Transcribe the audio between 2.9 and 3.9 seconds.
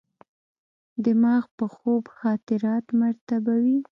مرتبوي.